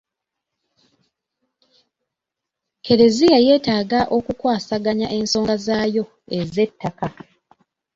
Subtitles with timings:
[2.83, 6.03] Kleziya yeetaaga okukwasaganya ensonga zaayo
[6.39, 7.05] ez'ettaka.